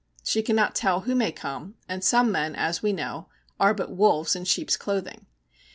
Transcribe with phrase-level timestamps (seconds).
[0.23, 4.35] She cannot tell who may come, and some men, as we know, are but wolves
[4.35, 5.27] in sheep's clothing.